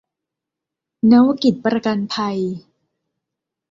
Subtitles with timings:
[1.11, 2.37] นวกิจประกันภัย